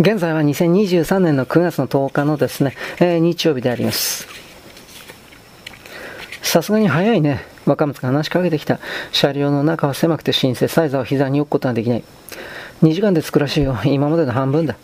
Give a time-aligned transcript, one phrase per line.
[0.00, 4.28] 現在は2023年の9月の10日のですね、えー、日曜日であります。
[6.40, 7.44] さすがに早いね。
[7.66, 8.78] 若松が話しかけてきた。
[9.10, 12.04] 車両の中は狭くて新生、サイザーを膝に置くことができない。
[12.84, 13.76] 2時間で着くらしいよ。
[13.84, 14.76] 今までの半分だ。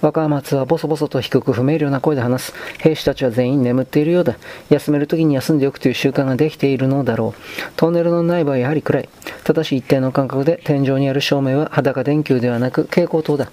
[0.00, 2.54] 若松はボソボソと低く不明瞭な声で話す。
[2.78, 4.36] 兵士たちは全員眠っているようだ。
[4.70, 7.72] 休める時に休んでおくという習慣ができているのだろう。
[7.76, 9.08] トンネルの内部はやはり暗い。
[9.44, 13.50] ただし一定の間隔で天井にある照明は裸電球ではなく蛍光灯だ。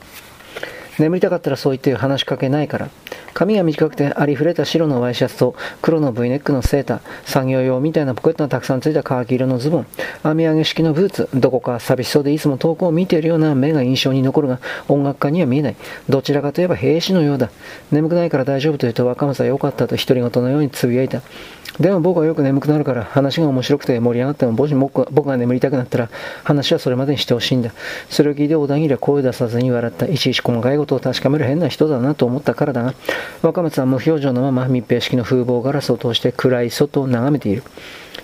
[0.99, 2.89] 眠りたかったらそう言って話しかけないから。
[3.33, 9.87] 髪が短くてありふれた白のワイシャツと黒の V ネックのセーター、作業用みたいなポケットがたくさんついたカーキ色のズボン、
[10.23, 15.75] 編み上げ式のブーツ、どこか寂しそうでいつも遠くを見ているような目が印象に残るが、音楽家には見えない。
[16.09, 17.50] どちらかといえば兵士のようだ。
[17.91, 21.21] 眠くないから大丈夫と言うと若松は良かったと独り言のようにつぶやいた。
[21.79, 26.09] でも僕はよく眠くなるから話が面白くて盛り上がっても僕が眠りたくなったら
[26.43, 27.71] 話はそれまでにしてほしいんだ。
[28.09, 30.07] それを聞いて小田切は声を出さずに笑った。
[30.07, 32.94] いちいち細かいことを確かめる変な人だなと思ったからだが、
[33.42, 37.64] 若松は無表情のまま密閉式の風防ガラスを通して暗い外を眺めている。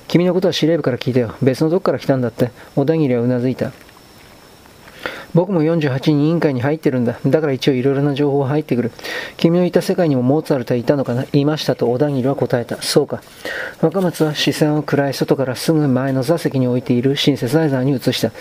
[0.07, 1.35] 君のことは司令部から聞いたよ。
[1.41, 2.51] 別のとこから来たんだって。
[2.75, 3.71] 小田切はうなずいた。
[5.35, 7.19] 僕も48人委員会に入ってるんだ。
[7.25, 8.91] だから一応いろいろな情報が入ってくる。
[9.37, 11.25] 君のいた世界にもモーツァルトはいたのかな？
[11.33, 12.81] いましたと小田切は答えた。
[12.81, 13.21] そうか。
[13.81, 18.31] 若松は視線を暗い外からすぐ前の座席に置いているシンセサイザーに移した。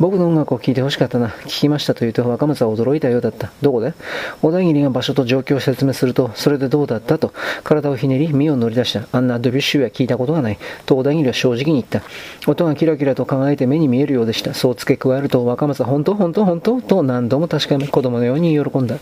[0.00, 1.28] 僕の音楽を聴いてほしかったな。
[1.44, 3.52] 聞きましたと言うと若松は驚いたようだった。
[3.60, 3.92] どこで？
[4.40, 9.06] 小田切が場所と状況を説明すると、それでどうだったと体をひねり身を乗り出した。
[9.12, 10.58] あんなドビュッシュは聞いたことがない。
[10.86, 12.02] と小田切は正直に言った。
[12.50, 14.54] 音がキラキラと輝いて目に見えるようでした。
[14.54, 18.98] そう付け加えると若松は本当本当当本当と何度も確かめ、子供のように喜んだ。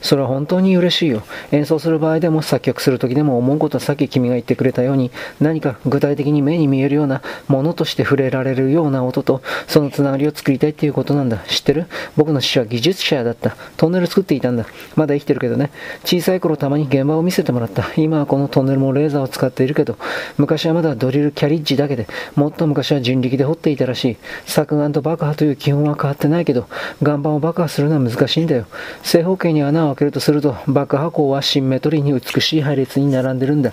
[0.00, 1.22] それは本当に嬉しいよ。
[1.52, 5.10] 演奏する場合でも作曲する時でも思うことはさっき君が言ってくれたように、
[5.40, 11.38] 何か具体的に目に見えるようなものとして触れられるような音と、そのつながりを作りたいっていうことなんだ。
[11.46, 11.86] 知ってる？
[12.16, 13.56] 僕の父は技術者だった。
[13.76, 14.66] トンネル作っていたんだ。
[14.96, 15.70] まだ生きてるけどね。
[16.04, 17.84] 小さい頃たまに現場を見せてもらった。
[17.96, 19.96] 今はこのトンネルもレーザーを使っているけど、
[20.38, 24.16] 昔はまだドリルキャリッジだけで、もっと昔は人力で掘っていたらしい。
[24.46, 26.68] 削岩と爆破という基本は変わってないけど、
[27.02, 28.66] 岩盤を爆破するのは難しいんだよ。
[29.02, 33.72] 正方形に穴を開けるとすると、爆破口はシンメトリーに美しい配列に並んでるんだ。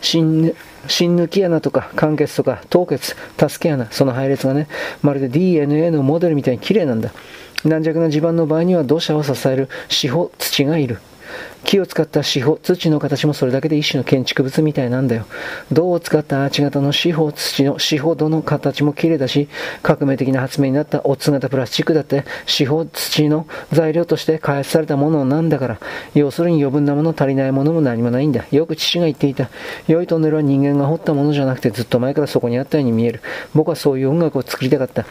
[0.00, 0.54] 芯
[0.86, 4.68] 抜き穴とか間欠とか凍結、助け穴、その配列がね、
[5.02, 7.10] まるで DNA のモデルみたいに綺麗なんだ。
[7.64, 11.00] 軟弱な地盤の場合には土砂を支える四方土がいる。
[11.64, 15.26] 木を使った四方、土の形もそれだけで一種の建築物みたいなんだよ。
[15.70, 19.48] 銅を使ったアーチ型の四方、土の四方土の形も綺麗だし、
[19.82, 25.80] 革命的な発明になったオッツ型プラスチックだって四方土の材料として開発されたものなんだから、
[26.14, 28.46] 要するに余分なもの足りないものも何もないんだ。
[28.50, 29.50] よく父が言っていた。
[29.86, 33.20] 良いトンネルは人間が掘ったものじゃなくてずっと前からそこにあったように見える。
[33.54, 35.04] 僕はそういう音楽を作りたかった。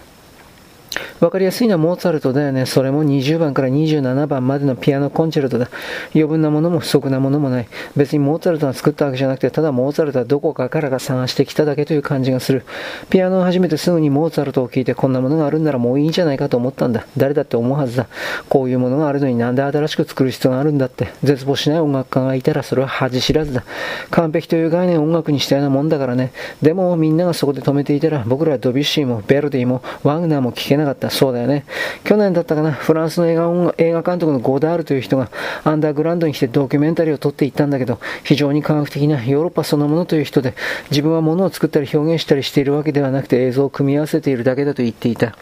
[1.20, 2.66] わかりやすいのはモーツァルトだよね。
[2.68, 5.70] それも20番から27番までのピアノコンチェルトだ。
[6.14, 7.68] 余分なものも不足なものもない。
[7.96, 12.66] 別にモーツァルトが作ったわけじゃなくて、ただモーツァルトはどこかからが探してきただけという感じがする。
[13.10, 17.08] ピアノを始めてすぐにモーツァルトを聴いてこんなものがあるんならもういいんじゃないかと思ったんだ。
[17.18, 18.08] 誰だって思うはずだ。
[18.48, 21.08] こういうものがあるのになんで新しく作る必要があるんだって。
[21.24, 23.64] 絶望しない音楽家がいたらそれは恥知らずだ。
[24.12, 26.32] 完璧という概念を音楽にしたようなもんだからね。
[26.62, 31.07] でもみんながそこで止めていたら僕らはドビュッシーもベルディもワグナーも聴けなかった。
[31.10, 31.66] そうだよね。
[32.04, 35.30] 去年だったかな、フランスの映画映画監督のゴダールという人が
[35.64, 40.54] アンダーグラウンドに来てドキュメンタリーを撮っていったんだけど、非常に科学的なヨーロッパそのものという人で、
[40.92, 45.36] 自分はものを作ったり表現したりしているわけではなくて映像を組み合わせているだけだと言っていた。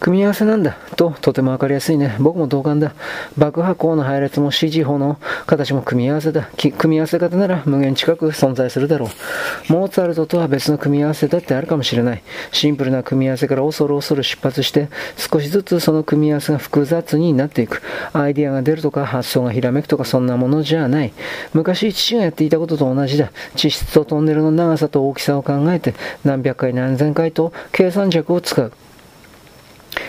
[0.00, 0.76] 組み合わせなんだ。
[0.96, 2.16] と、とてもわかりやすいね。
[2.20, 2.92] 僕も同感だ。
[3.38, 6.48] 爆破口の配列も CG 法の形も組み合わせだ。
[6.78, 9.72] 組み合わせ方なら無限近く存在するだろう。
[9.72, 12.22] モーツァルトとは別の組み合わせだってあるかもしれない。
[12.52, 17.82] シンプルな組み合わせから恐る恐る出発して、少しずつその組み合わせが複雑になっていく。
[18.12, 21.12] アイディアが出るとか発想がひらめくとかそんなものじゃない。
[21.54, 23.30] 昔父がやっていたことと同じだ。
[23.54, 28.72] 地質とトンネルの長さと大きさを考えて、何百回何千回と計算尺を使う。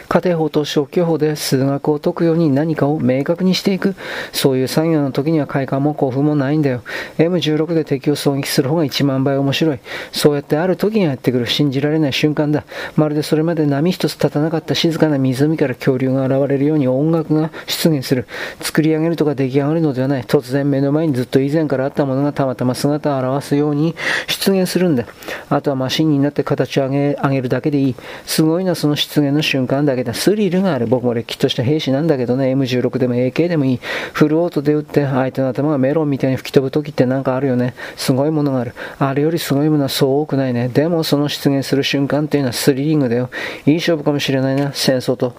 [0.07, 3.95] 家庭法と消去法で数学を解くように何かを明確にしていく。
[4.31, 6.81] そういう作業の時には快感も興奮もないんだよ。
[7.17, 9.79] M16 で敵を狙撃する方が1万倍面白い。
[10.11, 12.63] そうやってある時がやってくる信じられない瞬間だ。
[12.95, 18.27] まるでそれまで波一つ立たなかった静かな湖から恐竜が現れるように音楽が出現する。
[18.61, 20.23] 作り上げるとか出来上がるのではない。
[20.23, 23.95] 突然目の前にずっと以前からあったものがたまたま姿を現すように
[24.27, 25.05] 出現するんだ。
[25.49, 27.95] あとはマシンになって形を上げ上げるだけでいい。
[28.25, 30.13] すごいのはその出現の瞬間だけた。
[30.13, 30.87] スリルがある。
[30.87, 33.79] 僕もれっきとした兵士なんだけどね、M16 でも AK でもいい。
[34.13, 37.73] フルオートで撃って相手の頭がメロンみたいに吹き飛ぶ時ってなんかあるよね。
[37.97, 38.73] すごいものがある。
[38.99, 40.69] あれよりすごいものはそう多くないね。
[40.69, 43.29] でもその出現する瞬間っていうのはスリリングだよ。
[43.65, 45.35] いい勝負かもしれないな、戦争と。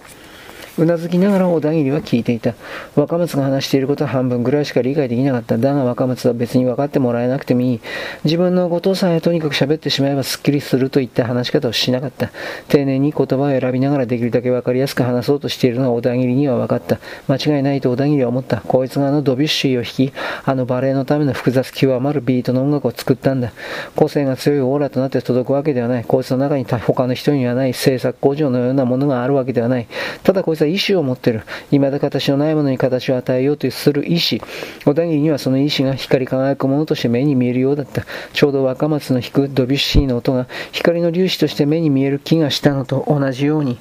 [0.78, 2.54] うなずきながら小田切は聞いていた。
[2.94, 5.58] 若松が話していることは半分ぐらいしか理解できなかった。
[5.58, 7.80] だが若松は別に分かってもらえなくてもいい。
[8.24, 12.30] 自分のことさえとにかく喋ってしまえばすっきりするといった話し方をしなかった。
[12.68, 16.98] 丁寧に言葉を選びながらできるだけ分かりやすく話そうとしているのは小田切には分かった。
[17.26, 18.60] 間違いないと小田切は思った。
[18.60, 20.12] こいつがあのドビュッシーを弾き、
[20.44, 23.52] あのバレエのための複雑極まるビートの音楽を作ったんだ。
[23.96, 26.04] 個性が強いオーラとなって届くわけではない。
[26.04, 29.86] こいつの中に他の人にはない制作工場のようなものがあるわけではない。
[30.22, 31.42] ただこいつは意志を持っている。
[31.70, 34.40] 未だ形のないものに形を与えようとする意志。
[34.84, 38.04] 小田切にはその意志が光り輝くものとして目に見えるようだった。
[38.32, 43.78] ちょうど若松の弾くドビュッシーの音が光の粒子として目に見える気がしたのと同じように。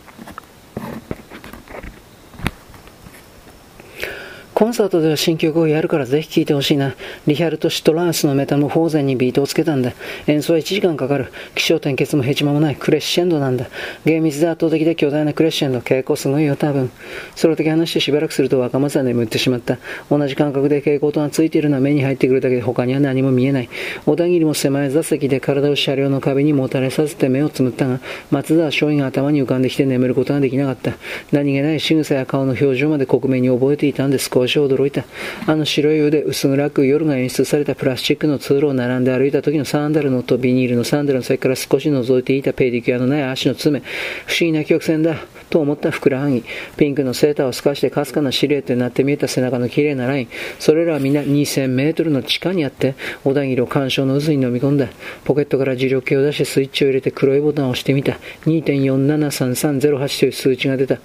[4.57, 6.95] コンサートでは新曲をやるからぜひ聴いてほしいな。
[7.27, 9.93] リヒャルト・シトランスのメタモフォーゼにビートをつけたんだ。
[10.25, 11.31] 演奏は1時間かかる。
[11.53, 12.75] 気象転結もヘチマもない。
[12.75, 13.67] クレッシェンドなんだ。
[14.03, 15.79] 厳密で圧倒的で巨大なクレッシェンド。
[15.81, 16.89] 稽古すごいよ、多分。
[17.35, 19.77] その時話してしばらくすると若松は眠ってしまった。
[20.09, 23.69] 同じ感覚で蛍光灯がついているのは目に入ってくるだけで他には何も見えない。
[24.07, 27.99] 小田切も狭い座席で体を車両の壁にもたれさせて目をつむったが、
[28.31, 30.93] 松田は勝因が頭に浮かんできて眠ることができなかった。
[31.31, 35.03] 何気ない仕草や顔の表情まで克明に覚えていたんです少し驚いた。
[35.45, 43.81] あの白い腕、薄暗く夜が演出されたプラスチックの通路を並んで歩いた時のサンダルの音、ビニールのサンダルの先から少し覗いていたペディキュアのない足の爪、
[44.25, 45.17] 不思議な曲線だ、
[45.49, 46.43] と思ったふくらはぎ、
[46.77, 50.27] ピンクのセーターを透かしてかすかなシルエットになって見えた背中の綺麗なライン、
[50.59, 54.87] それらは皆2000メートルの地下にあって、小田切を干渉の渦に飲み込んだ。
[55.25, 58.17] ポケットから磁力計を出してスイッチを入れて黒いボタンを押してみた。
[58.45, 60.99] 2.473308という数値が出た。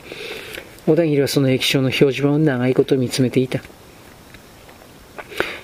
[0.87, 3.61] 小田切はその液晶の表示板を長いこと見つめていた。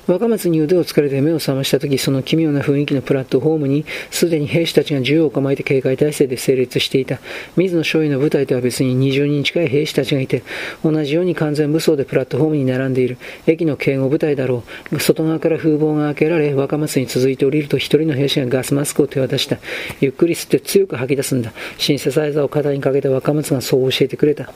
[0.09, 7.19] 若松に腕をつかれて目を覚ました時、その奇妙な雰囲気のプラットフォームに、すでに兵士たちが銃を構えて警戒態勢で整列していた。
[7.56, 10.43] 水野少尉の部隊とは別に20人近い兵士たちがいて、
[10.82, 13.19] 同じように完全武装でプラットフォームに並んでいる。
[13.47, 14.99] 駅の警護部隊だろう。
[14.99, 19.59] 外側から風防が開けられ、若松に続いて降りると一人の兵士がガスマスクを手渡した。
[20.00, 21.53] ゆっくり吸って強く吐き出すんだ。
[21.76, 24.50] シンセサイザーを肩にかけた若松がそう教えてくれた。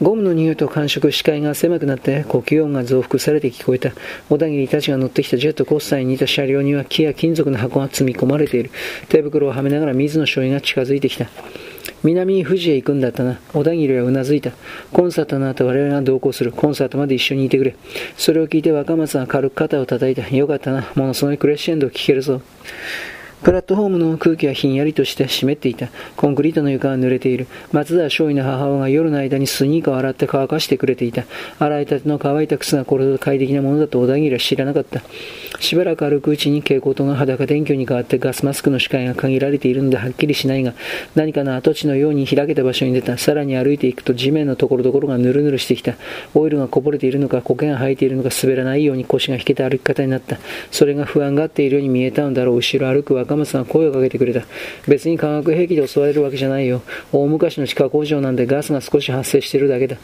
[0.00, 3.90] ゴムの匂いと感触、視界が狭くなって呼吸音が増幅されて聞こえた。
[4.28, 8.70] 小田切たちが乗ってきたジェットコースターに似た車両には木や金属の箱が積み込まれている。
[9.08, 11.26] 手袋をはめながら水野少尉が近づいてきた。
[12.04, 13.40] 南富士へ行くんだったな。
[13.52, 14.52] 小田切はうなずいた。
[14.92, 16.52] コンサートの後我々が同行する。
[16.52, 17.74] コンサートまで一緒にいてくれ。
[18.16, 20.28] それを聞いて若松が軽く肩を叩いた。
[20.28, 20.92] よかったな。
[20.94, 22.40] ものすごいクレッシェンドを聞けるぞ。
[23.42, 25.88] プラットフォームの空気はひんやりとして湿っていた。
[26.16, 27.46] コンクリートの床は濡れている。
[27.70, 31.24] 松田少尉の母親が夜の間にスニーカーを洗って乾かしてくれていた。
[31.58, 35.02] 洗いたての乾いた靴がこれほど快適なものだと小田切は知らなかった。
[35.60, 40.74] しばらく歩くうちに蛍光灯が裸電球に変わってガスマスクの視界が限られているのではっきりしないが、
[41.14, 43.18] 何かの跡地のように開けた場所に出た。
[43.18, 45.94] さらに歩いていくと地面のところどころがぬるぬるしてきた。
[46.34, 50.38] オイルがこぼれているのか、苔が生えているのか、滑らないように腰が引けた歩き方になった。
[50.70, 52.56] それが不安がっているように見えたのだろう。
[52.56, 54.46] 後ろ歩く若松が声をかけてくれた。
[54.88, 56.80] 別に化学兵器で襲われるわけじゃないよ。
[57.12, 59.98] 大昔の地下工場なんでガスが少し発生してるだけだ。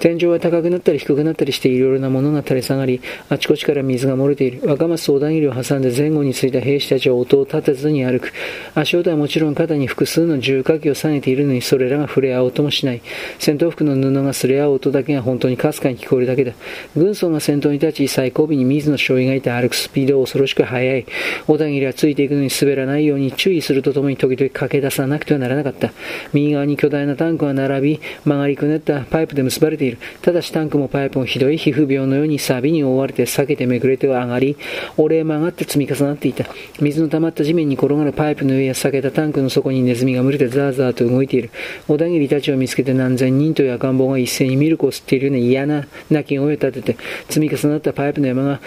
[0.00, 4.66] 天井は高くなったり低くなったりしていろいろなものが垂れ下がり、あちこちから水が漏れている。
[4.66, 8.32] 若松相談切りを挟んで前後についた兵士たちは音を立てずに歩く。
[8.74, 13.02] 足音はもちろん肩に複数の重火器を下げているのにそれらが触れ合おう音もしない。
[13.38, 16.54] 戦闘服の布が擦れ合う音だけが本当にかすかに聞こえるだけだ。
[16.96, 21.04] 軍曹が先頭に立ち、最後尾に水野少尉がいて歩くスピードは恐ろしく速い。
[21.46, 25.92] 小田切はついていくのに滑らないように注意するとともに時々駆け出さなくてはならなかった。
[26.32, 29.89] 右側に巨大なタンクが並び、曲がりくねったパイプで結ばれている。
[30.22, 34.56] ただしタンクもパイプもひどい皮膚病のように錆に覆われて裂けてめくれては上がり、
[34.96, 36.46] 折れ曲がって積み重なっていた。
[36.80, 41.50] 水の溜まった地面に転がるパイプの上や裂けたタンクの底にネズミが群れてザーザーと動いている。
[41.88, 46.96] 小田切たちを見つけて何千人という赤ん坊が一斉にミルクを吸っているような嫌な鳴き声を立てて、
[47.28, 48.60] 積み重なったパイプの山が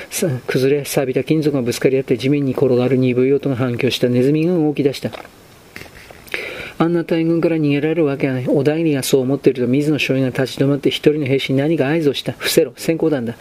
[0.47, 5.11] 崩れ、錆びた金属がぶつかり合って地面に転がる鈍い音が反響したネズミが動き出した。
[6.83, 8.45] あんな大軍から逃げられるわけがない。
[8.45, 12.33] 小田切がそう思っていると、水野少尉が立ち止まって一人の兵士に何か合図をした。
[12.33, 12.73] 伏せろ。
[12.75, 13.35] 先行弾だ。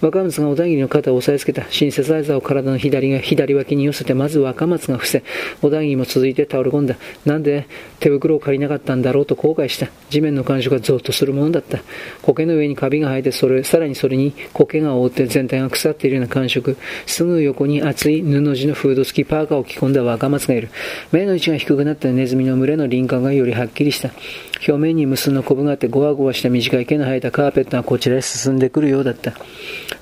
[0.00, 1.66] 若松が小田切の肩を押さえつけた。
[1.68, 5.24] シンセサイザーを体の左が左脇に寄せて、まず若松が伏せ、
[5.62, 6.94] 小田切も続いて倒れ込んだ。
[7.24, 7.66] なんで
[7.98, 9.88] 手袋を借りなかったんだろうと後悔した。
[10.08, 11.80] 地面の感触がゾッとするものだった。
[12.22, 16.76] 苔の上にカビが生えて、それ、さらにそれに苔が覆って全体が腐っているような感触。
[17.06, 20.68] すぐ横に厚い布地のフード付きパーカーを着込んだ若松がいる。
[21.10, 24.10] 目の位置が低くなったネズミの群れの輪郭がよりはっきりした。
[24.66, 29.32] 表面に無数のコブがあってゴワゴワした短い毛の生えたカーペットがこちらへ進んでくるようだった。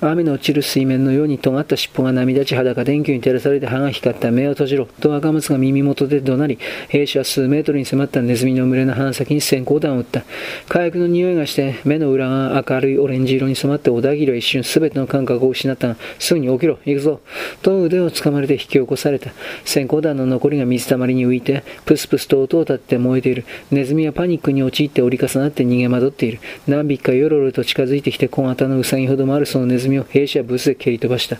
[0.01, 6.59] 雨の落ちる水面のように尖った尻尾が波立ち裸電球に照らされて歯が光った目を閉じろと赤松が耳元で怒鳴り
[6.89, 10.23] 兵士は数メートルに迫ったネズミの群れの鼻先に閃光弾を撃った。
[10.67, 17.21] 火薬の匂いがして目の裏が明るいオレンジ色に染まって小田切は一瞬全ての感覚を失ったがすぐに起きろ行くぞ。
[17.61, 19.31] と腕をつかまれて引き起こされた。
[19.65, 23.45] 閃光弾の残りが水たまりに浮いてプスプスと音を立って燃えている。
[23.71, 26.39] ネズミはパニックに陥って折り重なって逃げ惑っている。
[26.67, 29.45] 何匹かよろろと近づいてきて小型のウサギほどもある。
[29.45, 31.37] そのネズミを兵士やブースで蹴り飛ばした。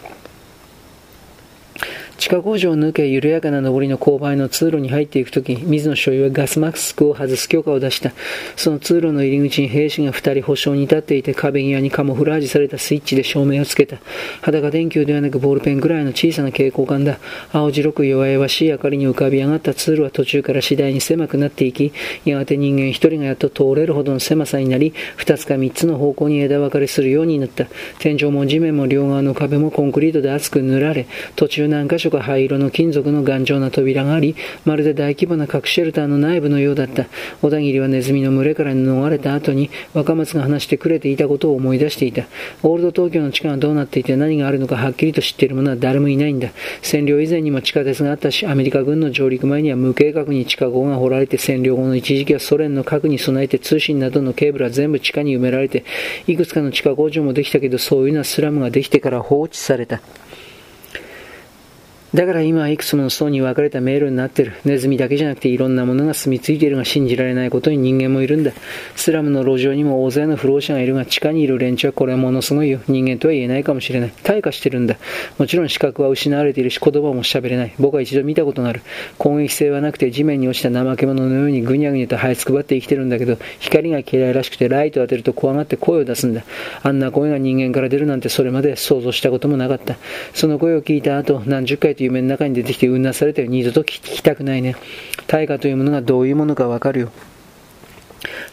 [2.18, 8.14] 地下工場を抜け緩やかな上りの勾配の通路に入っていくとき、水野所有はガスマスクを外す許可を出した。
[8.56, 13.98] その通路の入り口に兵士が二人保証に立っていて、壁際にカモフラージュされたスイッチで照明をつけた。
[14.42, 17.20] 裸電球ではなくボールペンぐらいの小さな蛍光管だ。
[17.52, 21.92] 青白く弱々しい明かりに浮かび上がった通路は途中から次第に狭くなっていき、
[22.24, 27.68] やがて人間一人がやっと通れるほどの狭さになり、二つか三つの方向に枝分かれするようになった。
[28.00, 34.36] 天井も地面も両側の壁もコンクリートで厚く塗られ、途中何箇所か灰色の金属の頑丈な扉があり、
[34.66, 37.06] まるで大規模な核シェルターの内部のようだった。
[37.42, 42.26] 小田切はネズミの群れから逃れた後に、若松が話してくれていたことを思い出していた。
[42.64, 46.50] オールド東京の地下がどうなっていて何があるのかはっきりと知っている者は誰もいないんだ。
[46.82, 55.84] 占領以前にも地下鉄があったし、アメリカ軍の上陸前には無計画に地下壕が掘られて占領後の一時期はソ連の核に備えて通信などのケーブルは全部地下に埋められて、
[56.28, 60.02] いくつかの地下工場もできたけど、そういうのはスラムができてから放置された。
[62.16, 64.54] だから今はいくつもの層に分かれた迷路になってる。
[64.64, 68.54] ネズミだけじゃなくていろんなものが住み着いているが信じられないことに人間もいるんだ。
[68.96, 72.80] スラムの路上にも大勢の不老者がいるが地下にいる連中はこれはものすごいよ。
[72.88, 74.14] 人間とは言えないかもしれない。
[74.24, 74.96] 退化してるんだ。
[75.38, 77.74] もちろん視覚は失われているし言葉も喋れない。
[77.80, 78.82] 僕は一度見たことがある。
[79.18, 86.46] 攻撃性はなくて地面に落ちた怠け者のようにぐにゃぐにゃと這いつくばって生きてるんだけど光が嫌いらしくてライトを当てると怖がって声を出すんだ。
[86.82, 89.98] あんな声が人間から出るなんてそれまで想像したこともなかった。
[90.34, 93.48] その声を聞いた後何十回と夢の中に出てきてうなされたよ。
[93.50, 94.76] 二度と聞きたくないね。
[95.28, 97.12] 大化というものがどういうものかわかるよ。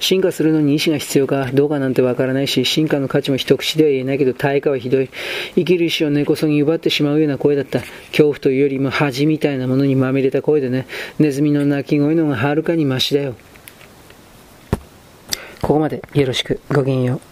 [0.00, 5.08] 進化するのに意志が必要かどうかなんてわからないし、進化の価値も一口では言えないけど、対価はひどい。
[5.54, 7.80] 生きる意志を根こそぎ奪ってしまうような声だった。
[8.10, 10.86] 恐怖というよりも恥みたいなものにまみれた声でね、
[11.18, 13.36] ネズミの鳴き声の方がはるかにマシだよ。
[15.60, 16.60] ここまでよろしく。
[16.68, 17.31] ごきげんよう。